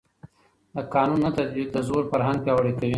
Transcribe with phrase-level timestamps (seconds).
[0.75, 2.89] د قانون نه تطبیق د زور فرهنګ پیاوړی کوي